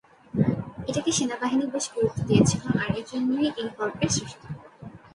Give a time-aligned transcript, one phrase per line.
[0.89, 4.47] এটাকে সেনাবাহিনী বেশ গুরুত্ব দিয়েছিল আর এজন্যই এই গল্পের সৃষ্টি।